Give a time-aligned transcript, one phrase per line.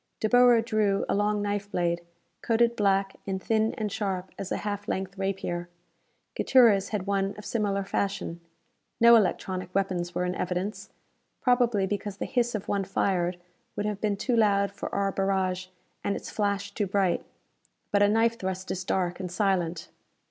[0.19, 2.01] De Boer drew a long knife blade,
[2.41, 5.69] coated black, and thin and sharp as a half length rapier.
[6.35, 8.41] Gutierrez had one of similar fashion.
[8.99, 10.89] No electronic weapons were in evidence,
[11.39, 13.37] probably because the hiss of one fired
[13.75, 15.67] would have been too loud for our barrage,
[16.03, 17.23] and its flash too bright.
[17.91, 19.89] But a knife thrust is dark and silent!